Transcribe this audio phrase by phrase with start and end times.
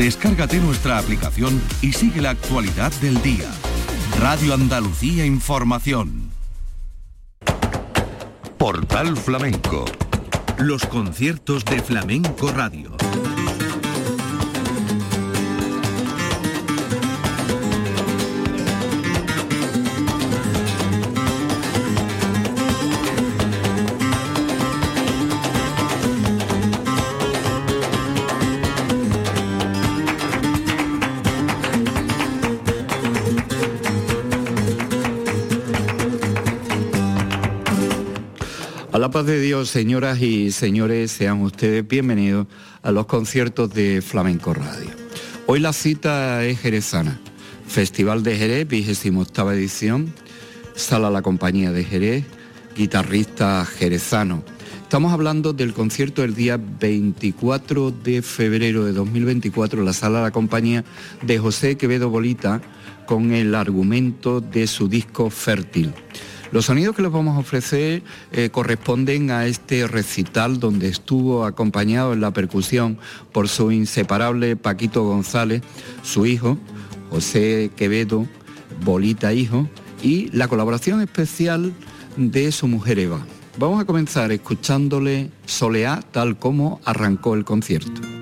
[0.00, 3.50] Descárgate nuestra aplicación y sigue la actualidad del día.
[4.18, 6.30] Radio Andalucía Información.
[8.56, 9.84] Portal Flamenco.
[10.56, 12.99] Los conciertos de Flamenco Radio.
[39.30, 42.48] De Dios, señoras y señores, sean ustedes bienvenidos
[42.82, 44.90] a los conciertos de Flamenco Radio.
[45.46, 47.20] Hoy la cita es jerezana.
[47.68, 50.12] Festival de Jerez, 28 edición.
[50.74, 52.24] Sala La Compañía de Jerez,
[52.74, 54.42] guitarrista jerezano.
[54.82, 60.32] Estamos hablando del concierto del día 24 de febrero de 2024 en la Sala La
[60.32, 60.84] Compañía
[61.22, 62.60] de José Quevedo Bolita
[63.06, 65.94] con el argumento de su disco Fértil.
[66.52, 72.12] Los sonidos que les vamos a ofrecer eh, corresponden a este recital donde estuvo acompañado
[72.12, 72.98] en la percusión
[73.30, 75.62] por su inseparable Paquito González,
[76.02, 76.58] su hijo,
[77.10, 78.26] José Quevedo,
[78.84, 79.68] Bolita Hijo,
[80.02, 81.72] y la colaboración especial
[82.16, 83.24] de su mujer Eva.
[83.58, 88.19] Vamos a comenzar escuchándole Soleá tal como arrancó el concierto.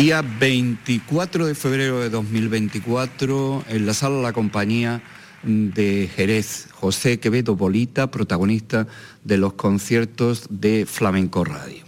[0.00, 5.02] Día 24 de febrero de 2024, en la sala La Compañía
[5.42, 8.86] de Jerez, José Quevedo Bolita, protagonista
[9.24, 11.84] de los conciertos de Flamenco Radio.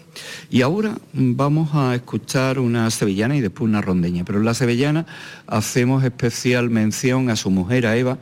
[0.51, 5.07] Y ahora vamos a escuchar una sevillana y después una rondeña, pero en la sevillana
[5.47, 8.19] hacemos especial mención a su mujer, a Eva,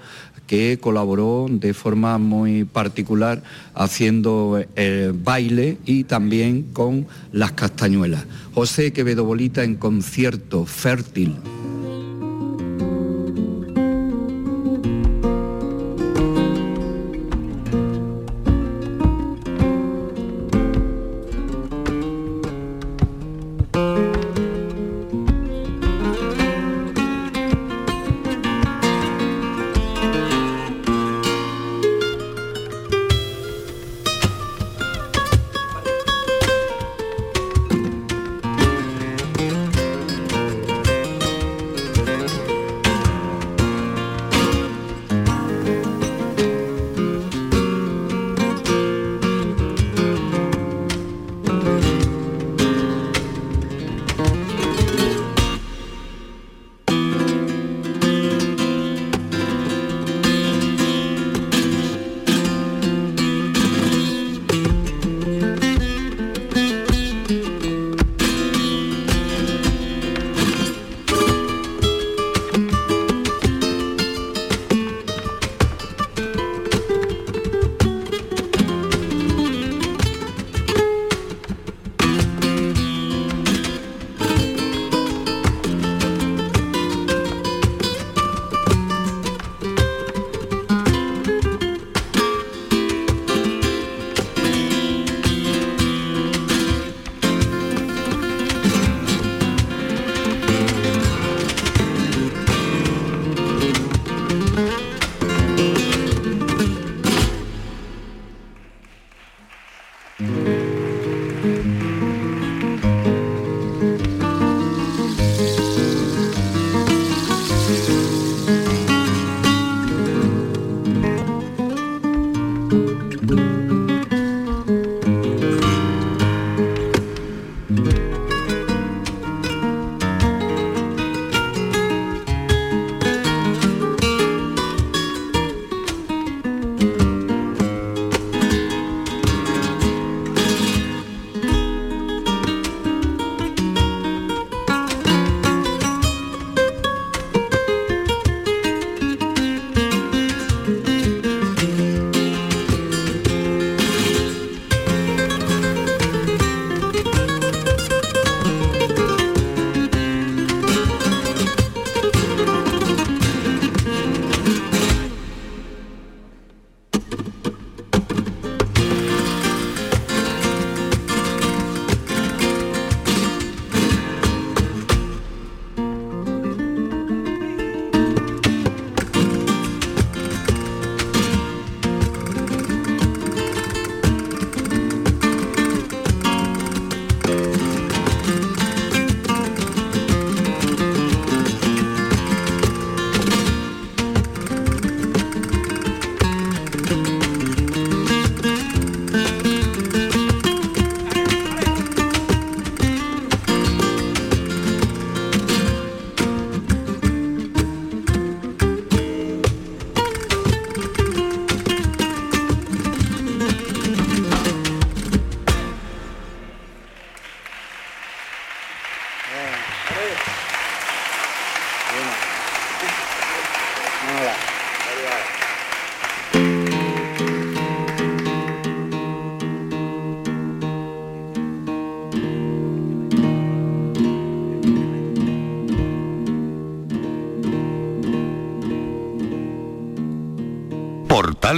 [0.51, 3.41] que colaboró de forma muy particular
[3.73, 8.25] haciendo el eh, baile y también con las castañuelas.
[8.53, 11.37] José Quevedo Bolita en concierto fértil.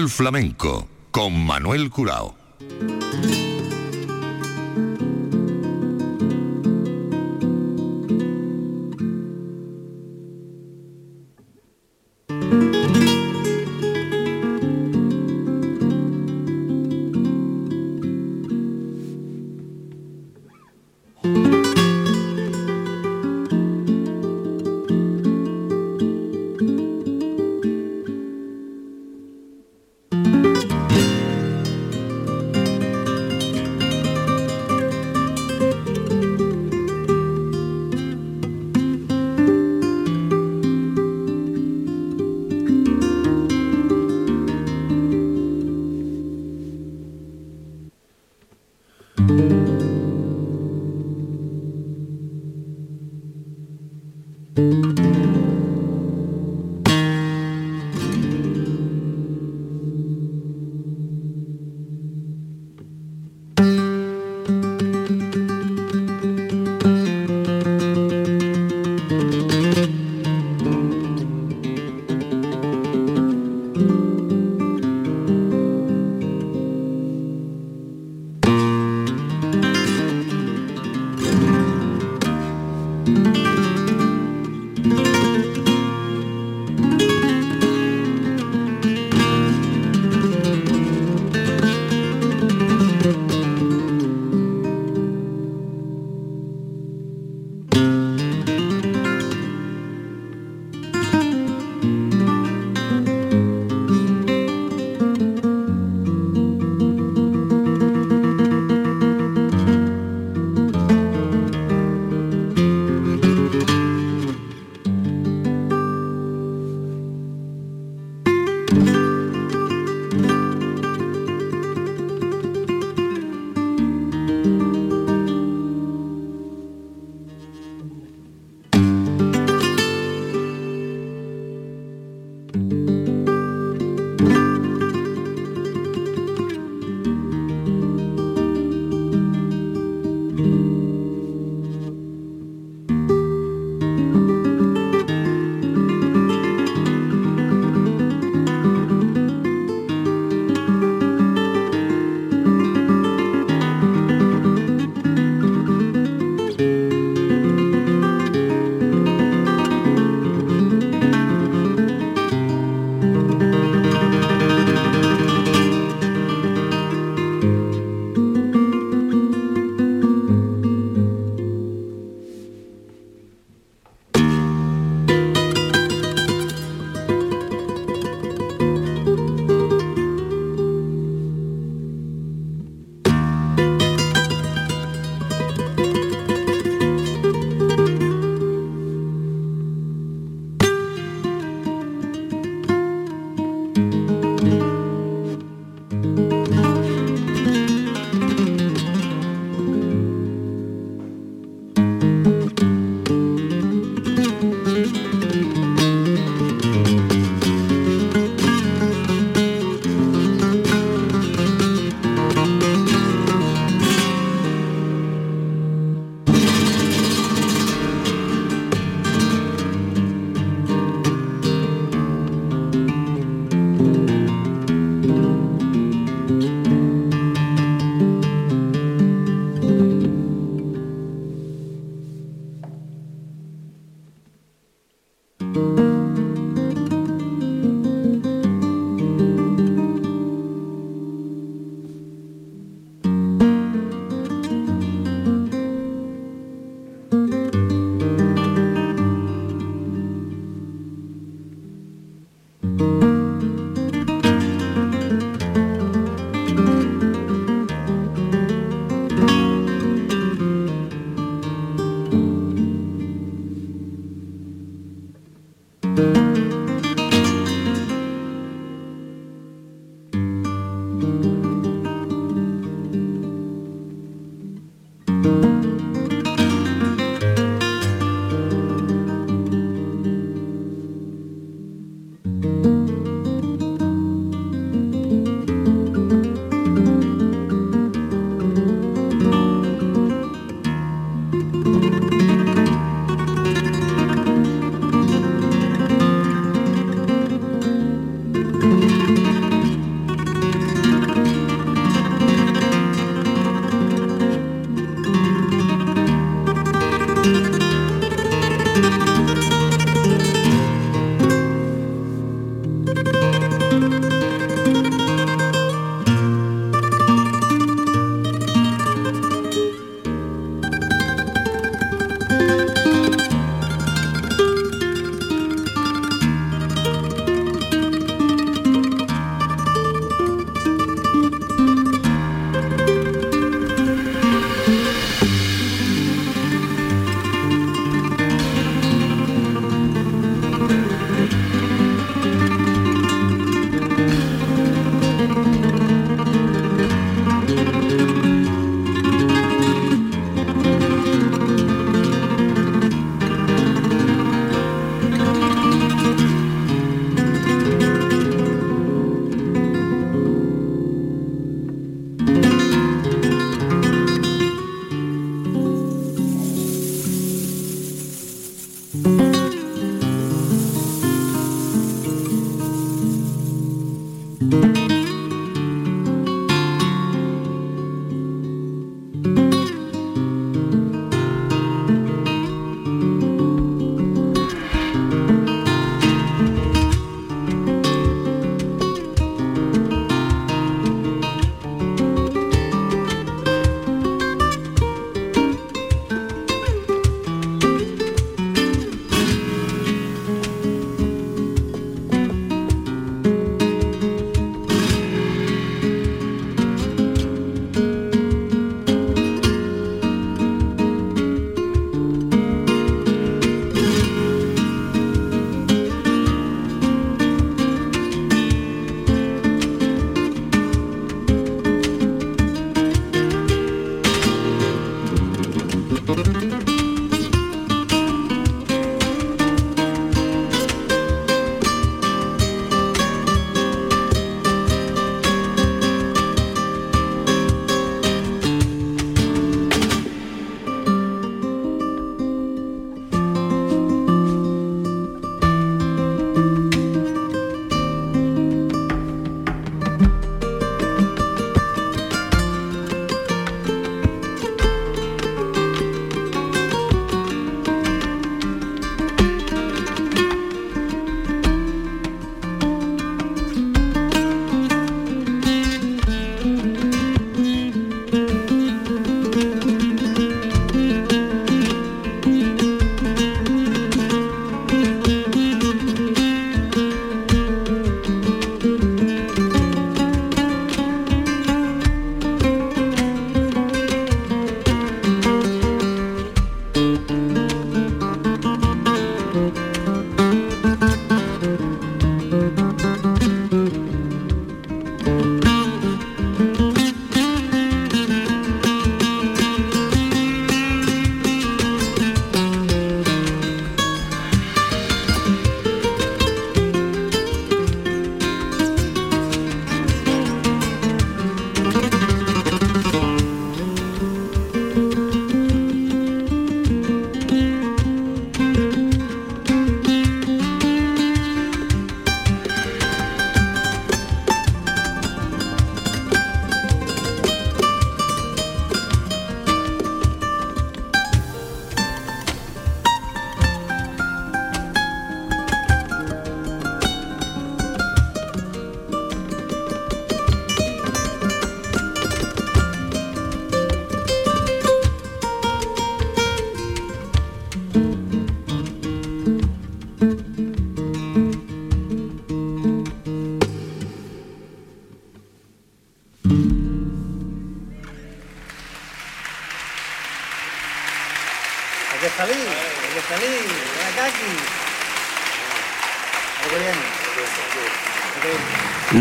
[0.08, 2.41] Flamenco con Manuel Curao.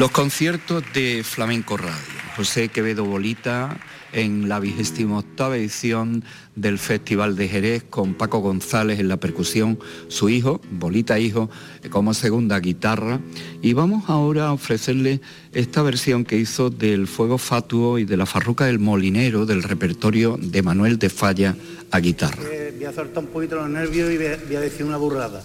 [0.02, 1.94] Los conciertos de Flamenco Radio.
[2.36, 3.78] José Quevedo Bolita
[4.14, 6.24] en la vigésima octava edición
[6.56, 11.52] del Festival de Jerez con Paco González en la percusión, su hijo, Bolita Hijo,
[11.92, 13.20] como segunda guitarra.
[13.62, 15.22] Y vamos ahora a ofrecerle
[15.54, 20.36] esta versión que hizo del Fuego Fatuo y de la Farruca del Molinero del repertorio
[20.42, 21.56] de Manuel de Falla
[21.92, 22.42] a guitarra.
[22.52, 25.44] Eh, voy a soltar un poquito los nervios y voy a decir una burrada.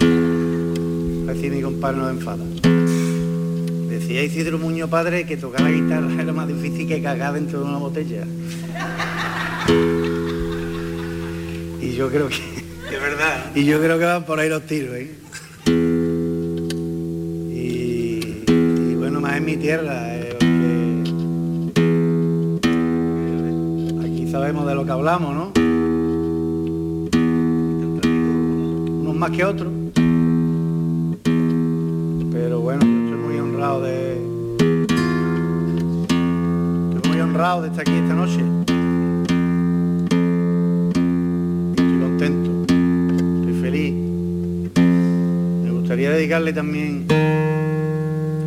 [0.00, 2.71] A ver si mi compadre no enfada.
[3.92, 7.66] Decía Isidro Muñoz padre que tocar la guitarra era más difícil que cagar dentro de
[7.66, 8.24] una botella.
[11.78, 12.36] Y yo creo que.
[12.92, 13.52] Es verdad.
[13.54, 15.10] Y yo creo que van por ahí los tiros, ¿eh?
[17.50, 20.36] Y, bueno, más en mi tierra, eh,
[24.02, 25.52] aquí sabemos de lo que hablamos, ¿no?
[29.00, 29.81] Unos más que otros.
[33.62, 33.78] Estoy
[37.08, 38.40] muy honrado de estar aquí esta noche.
[41.70, 43.94] Estoy contento, estoy feliz.
[45.62, 47.06] Me gustaría dedicarle también,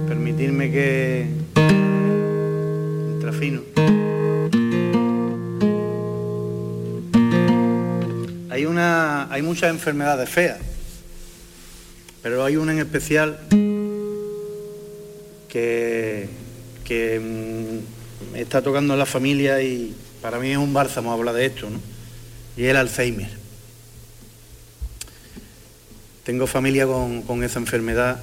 [0.06, 1.30] permitirme que...
[3.22, 3.62] Trafino.
[8.50, 10.60] Hay, una, hay muchas enfermedades feas,
[12.22, 13.40] pero hay una en especial
[15.56, 16.28] que,
[16.84, 21.70] que mm, está tocando la familia y para mí es un bálsamo hablar de esto,
[21.70, 21.80] ¿no?
[22.58, 23.30] Y el Alzheimer.
[26.26, 28.22] Tengo familia con, esa enfermedad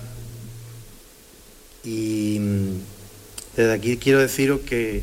[1.84, 2.70] y mm,
[3.56, 5.02] desde aquí quiero deciros que,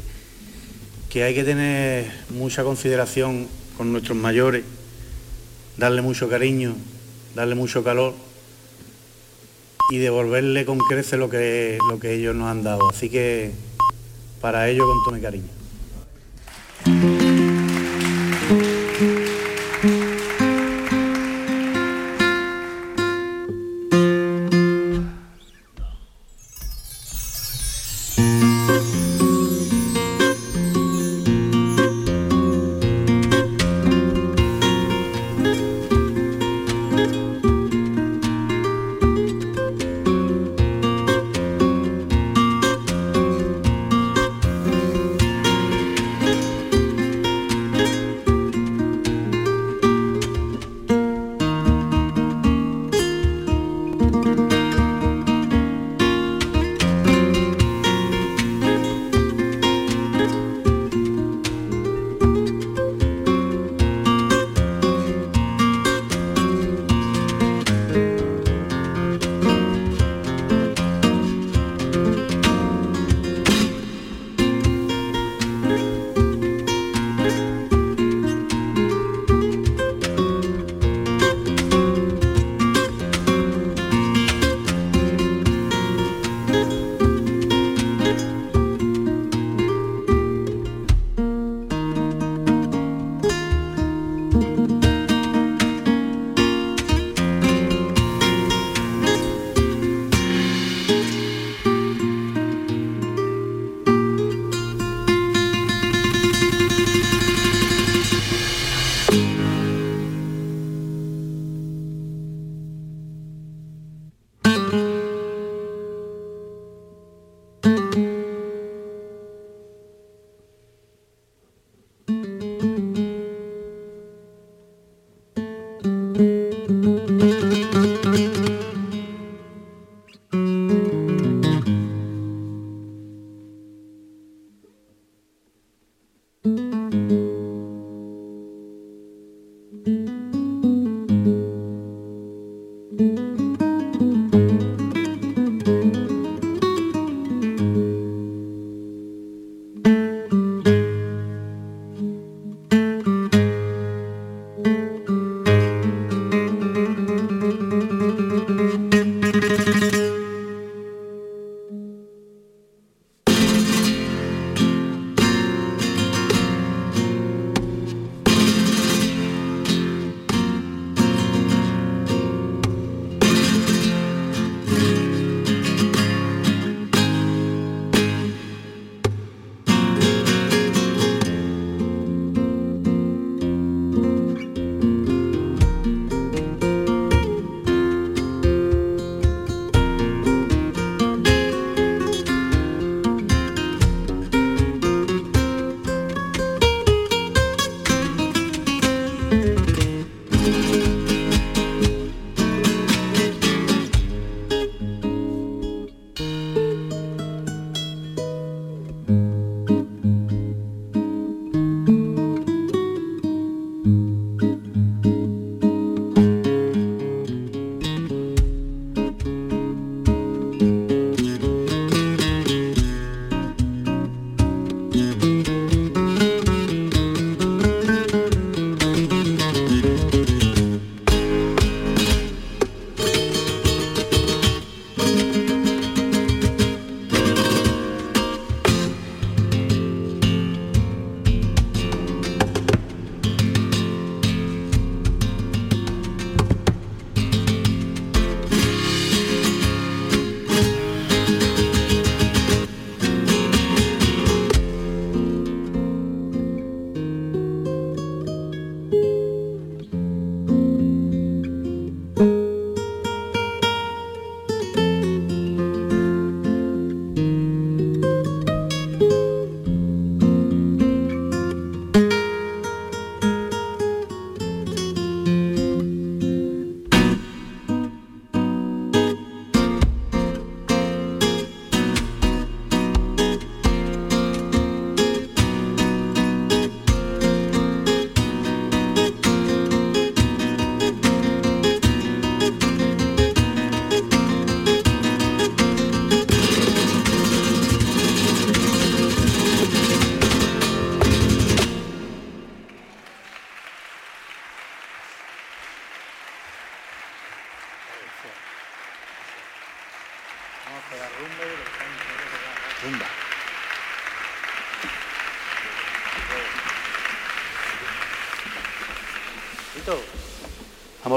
[1.10, 4.66] que hay que tener mucha consideración con nuestros mayores,
[5.78, 6.76] darle mucho cariño,
[7.34, 8.14] darle mucho calor
[9.90, 12.90] y devolverle con crece lo que, lo que ellos nos han dado.
[12.90, 13.52] Así que
[14.42, 15.50] para ello con todo mi cariño.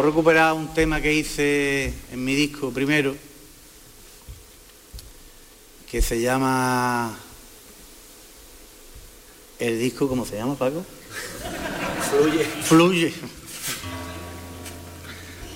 [0.03, 3.15] A recuperar un tema que hice en mi disco primero,
[5.89, 7.17] que se llama...
[9.61, 10.85] El disco, ¿cómo se llama, Paco?
[12.11, 12.45] Fluye.
[12.45, 13.15] Fluye.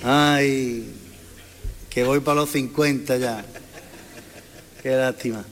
[0.04, 0.94] Ay,
[1.90, 3.44] que voy para los 50 ya.
[4.80, 5.44] Qué lástima.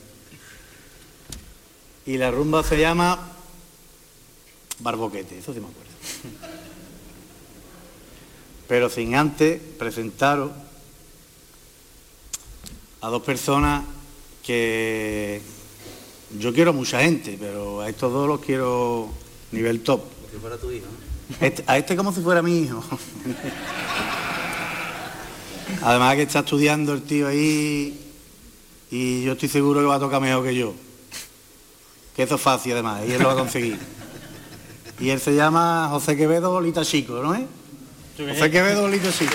[2.06, 3.32] Y la rumba se llama
[4.78, 5.83] Barboquete, eso sí me acuerdo.
[8.68, 10.50] Pero sin antes presentaros
[13.00, 13.84] a dos personas
[14.42, 15.42] que
[16.38, 19.08] yo quiero a mucha gente, pero a estos dos los quiero
[19.52, 20.00] nivel top.
[20.00, 20.86] Como si fuera tu hijo.
[21.40, 22.82] Este- a este como si fuera mi hijo.
[25.82, 28.00] Además que está estudiando el tío ahí
[28.90, 30.74] y yo estoy seguro que va a tocar mejor que yo.
[32.16, 33.78] Que eso es fácil además, y él lo va a conseguir.
[35.00, 37.42] Y él se llama José Quevedo Bolita Chico, ¿no es?
[38.16, 39.34] José Quevedo Bolita Chico.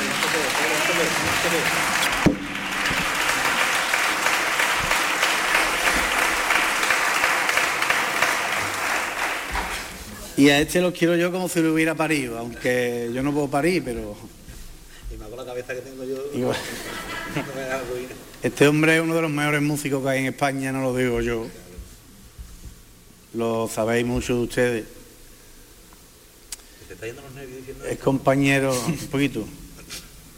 [10.38, 13.50] Y a este lo quiero yo como si lo hubiera parido, aunque yo no puedo
[13.50, 14.16] parir, pero
[15.14, 16.16] Y más con la cabeza que tengo yo.
[16.34, 16.56] Igual.
[17.36, 18.48] me.
[18.48, 21.20] Este hombre es uno de los mejores músicos que hay en España, no lo digo
[21.20, 21.48] yo.
[23.34, 24.99] Lo sabéis muchos de ustedes.
[27.00, 29.46] Te está yendo los nervios diciendo Es compañero, un poquito,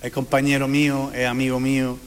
[0.01, 1.97] es compañero mío, es amigo mío,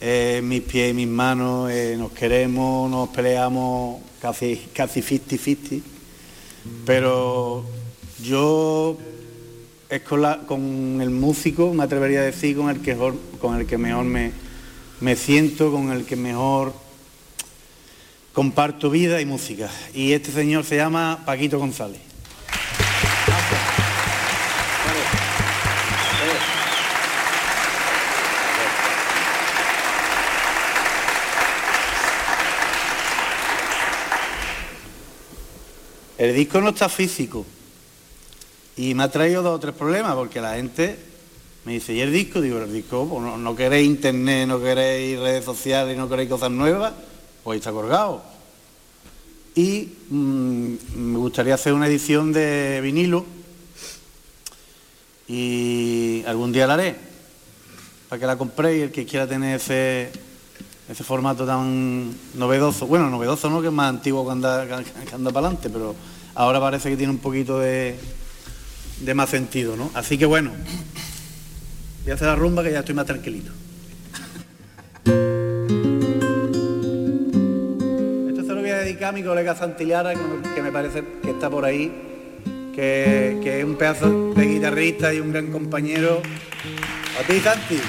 [0.00, 5.82] es mis pies y mis manos, eh, nos queremos, nos peleamos casi casi 50-50,
[6.86, 7.64] pero
[8.22, 8.96] yo
[9.90, 13.60] es con, la- con el músico, me atrevería a decir, con el que, mejor- con
[13.60, 14.32] el que mejor me,
[15.00, 16.72] me siento, con el que mejor
[18.32, 19.70] comparto vida y música.
[19.94, 22.00] Y este señor se llama Paquito González.
[36.16, 37.44] El disco no está físico
[38.76, 40.96] y me ha traído dos o tres problemas porque la gente
[41.64, 42.40] me dice, ¿y el disco?
[42.40, 46.92] Digo, el disco, pues no, queréis internet, no queréis redes sociales, no queréis cosas nuevas,
[47.42, 48.22] pues está colgado.
[49.54, 53.24] Y mm, me gustaría hacer una edición de vinilo
[55.26, 56.96] y algún día la haré
[58.08, 60.10] para que la compréis el que quiera tener ese,
[60.88, 62.86] ese formato tan novedoso.
[62.86, 65.94] Bueno, novedoso no, que es más antiguo que anda, que anda para adelante, pero
[66.34, 67.96] ahora parece que tiene un poquito de,
[69.00, 69.90] de más sentido, ¿no?
[69.94, 70.50] Así que bueno,
[72.02, 73.50] voy a hacer la rumba que ya estoy más tranquilito.
[78.28, 80.12] Esto se lo voy a dedicar a mi colega Santillara,
[80.54, 81.92] que me parece que está por ahí,
[82.74, 86.20] que, que es un pedazo de guitarrista y un gran compañero.
[87.18, 87.80] A ti, Santi.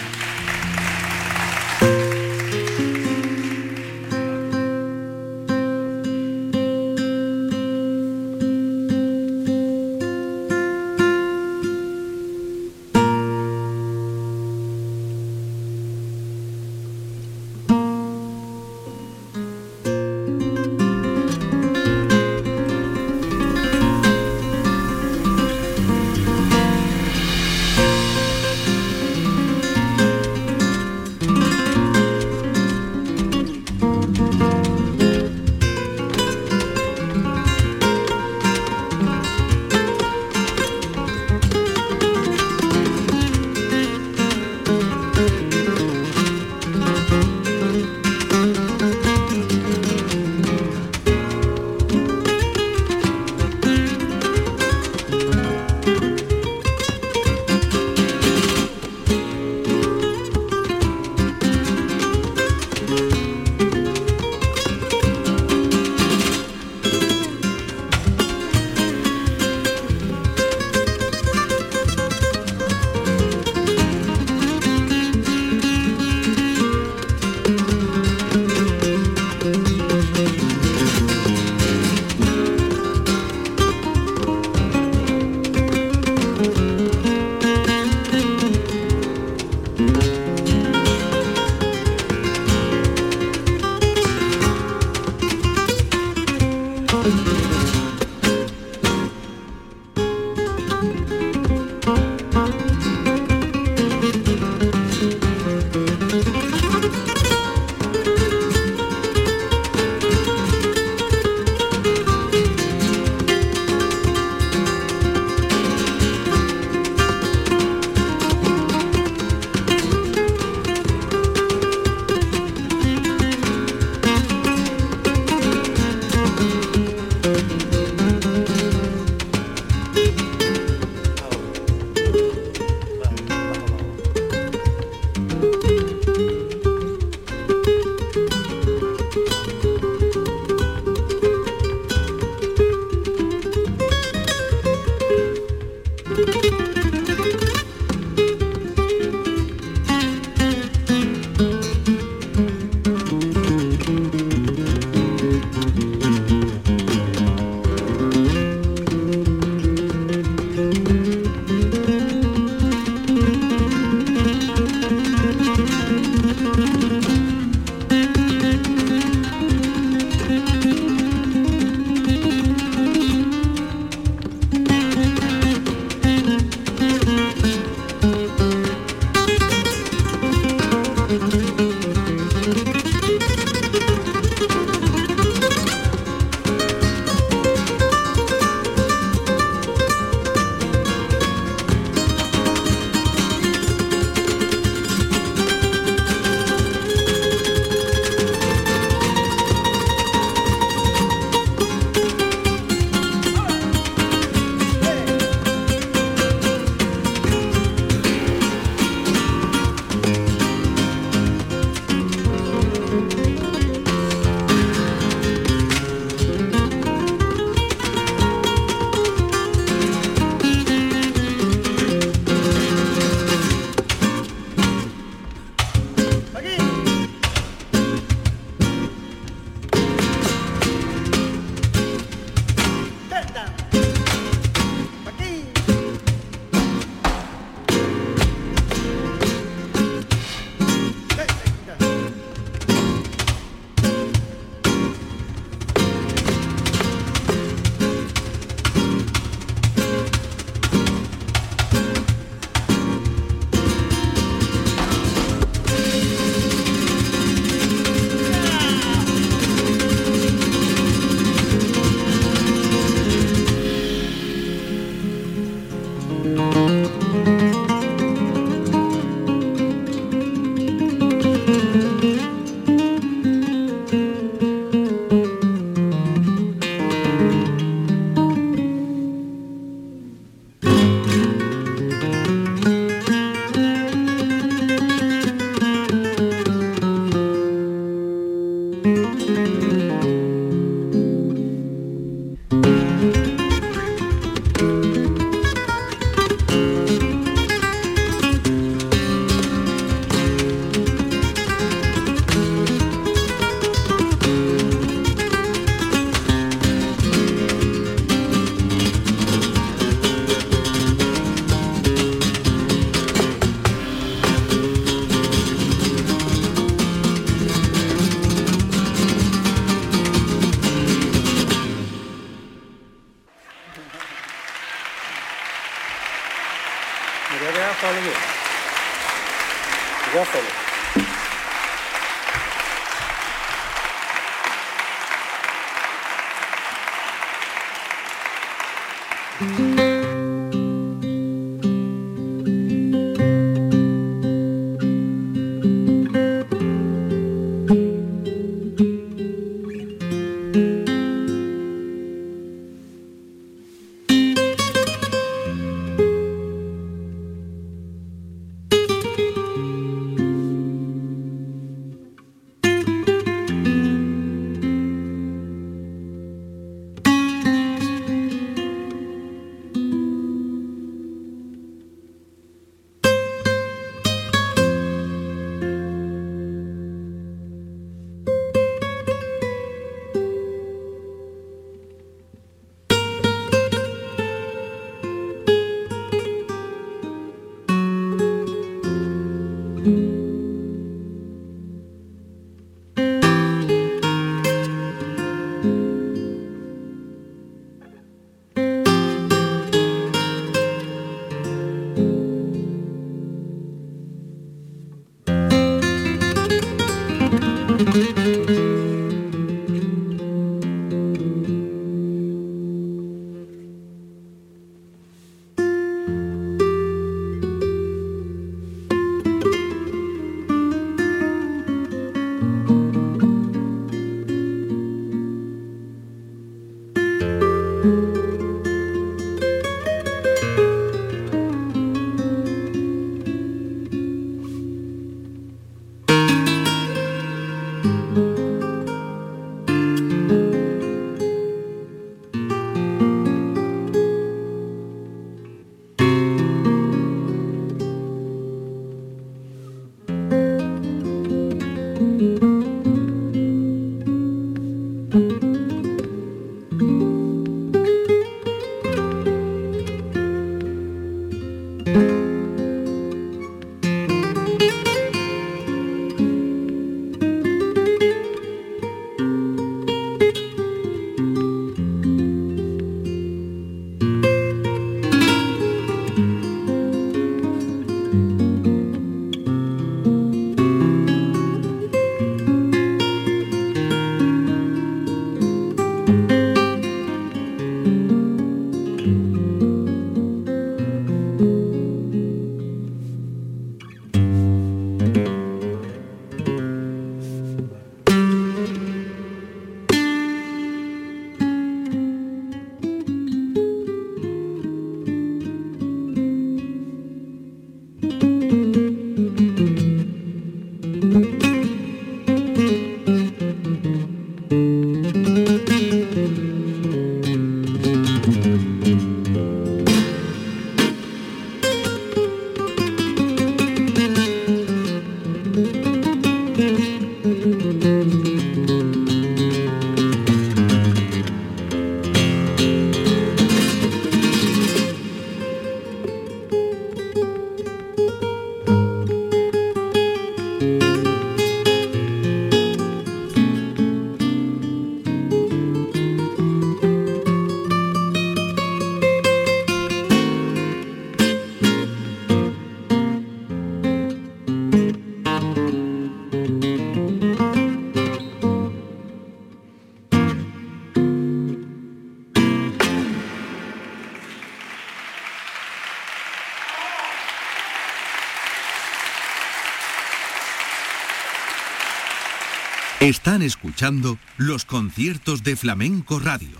[573.06, 576.58] Están escuchando los conciertos de Flamenco Radio.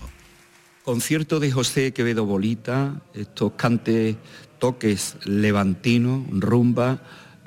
[0.84, 4.14] Concierto de José Quevedo Bolita, estos cantes,
[4.60, 7.02] toques levantinos, rumba,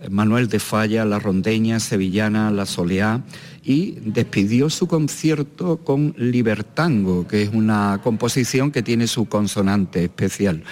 [0.10, 3.24] Manuel de Falla, La Rondeña, Sevillana, La Soleá
[3.64, 10.66] y despidió su concierto con Libertango, que es una composición que tiene su consonante especial.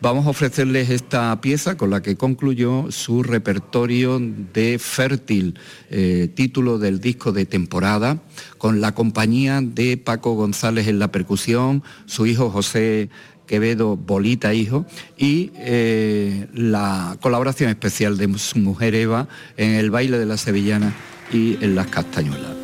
[0.00, 6.78] Vamos a ofrecerles esta pieza con la que concluyó su repertorio de Fértil, eh, título
[6.78, 8.18] del disco de temporada,
[8.58, 13.08] con la compañía de Paco González en la percusión, su hijo José
[13.46, 14.84] Quevedo Bolita Hijo
[15.16, 20.94] y eh, la colaboración especial de su mujer Eva en el baile de la sevillana
[21.32, 22.63] y en las castañuelas.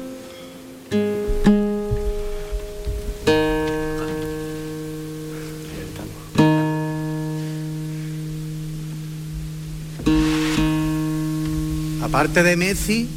[12.10, 13.08] Aparte de Messi,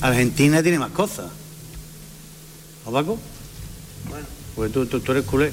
[0.00, 1.26] Argentina tiene más cosas.
[2.84, 3.20] ¿No, Paco?
[4.10, 4.26] Bueno,
[4.56, 5.52] Pues tú, tú, tú eres culé.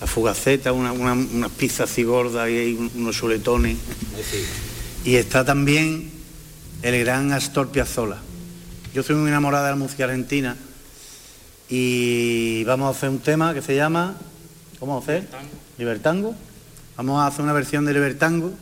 [0.00, 3.76] La fugaceta, una, una, unas pizzas así gordas y hay unos chuletones.
[4.16, 4.44] Messi.
[5.04, 6.10] Y está también
[6.82, 8.18] el gran Astor Piazzolla.
[8.92, 10.56] Yo soy muy enamorada de la música argentina
[11.68, 14.16] y vamos a hacer un tema que se llama,
[14.80, 15.28] ¿cómo vamos a hacer?
[15.78, 16.34] Libertango.
[16.96, 18.52] Vamos a hacer una versión de Libertango.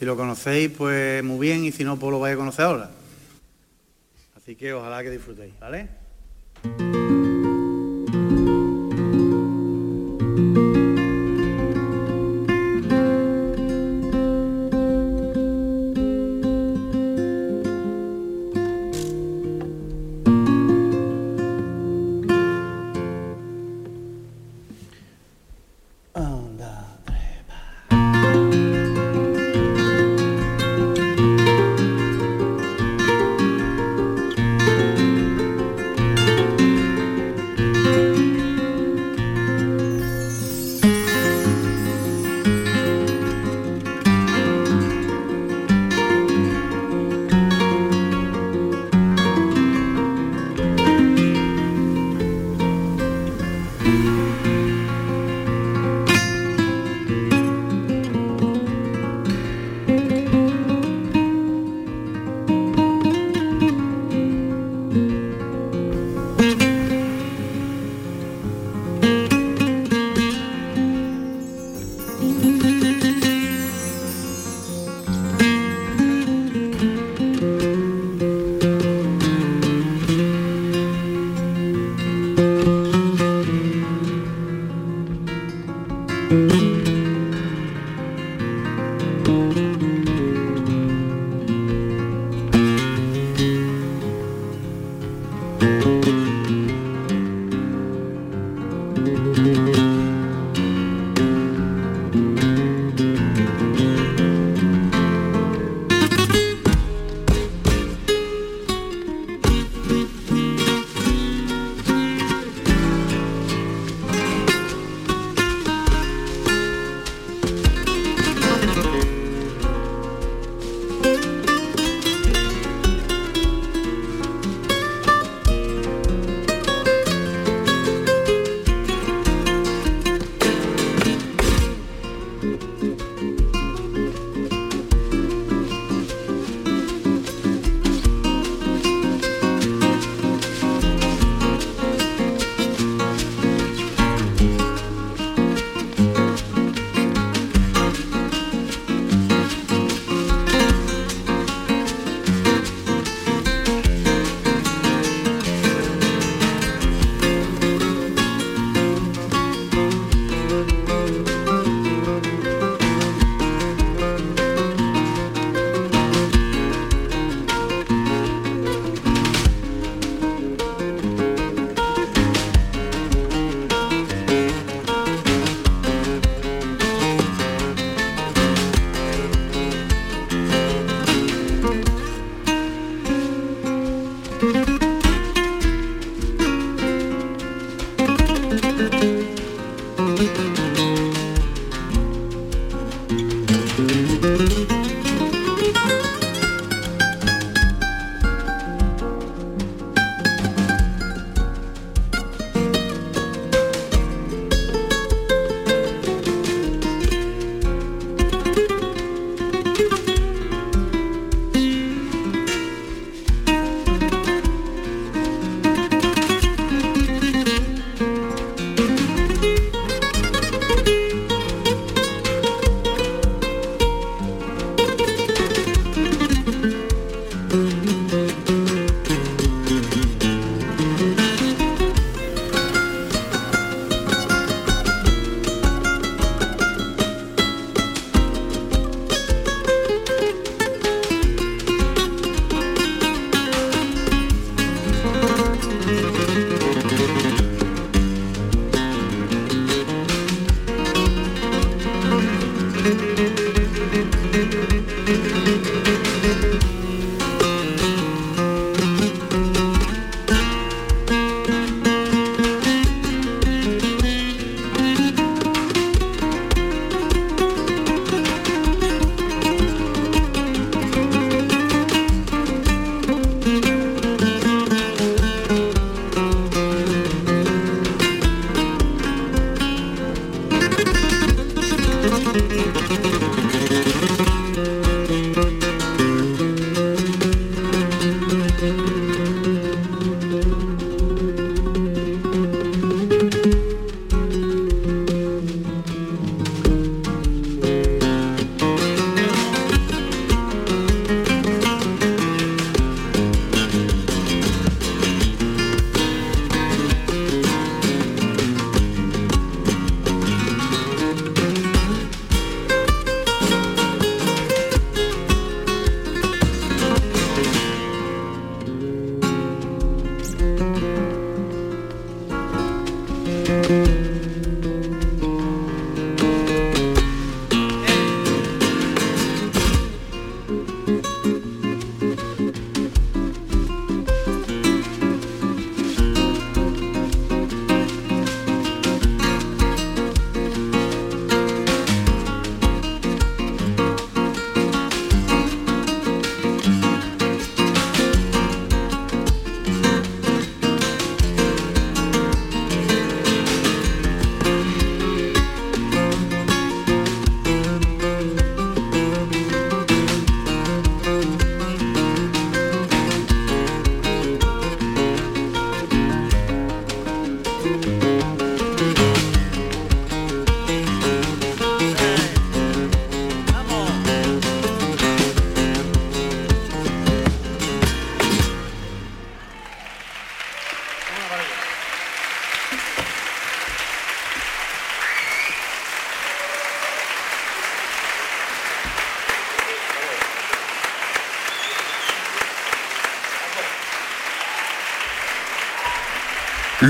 [0.00, 2.90] Si lo conocéis, pues muy bien, y si no, pues lo vais a conocer ahora.
[4.34, 5.90] Así que ojalá que disfrutéis, ¿vale?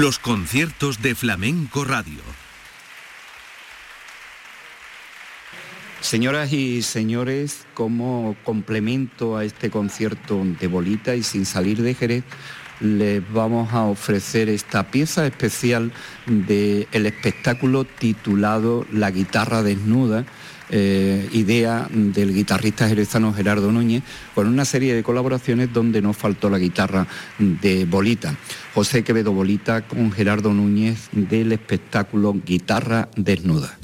[0.00, 2.22] Los conciertos de Flamenco Radio.
[6.00, 12.24] Señoras y señores, como complemento a este concierto de bolita y sin salir de Jerez,
[12.80, 15.92] les vamos a ofrecer esta pieza especial
[16.24, 20.24] del espectáculo titulado La guitarra desnuda,
[20.70, 24.02] eh, idea del guitarrista jerezano Gerardo Núñez,
[24.34, 27.06] con una serie de colaboraciones donde no faltó la guitarra
[27.38, 28.36] de Bolita.
[28.74, 33.78] José Quevedo Bolita con Gerardo Núñez del espectáculo Guitarra Desnuda.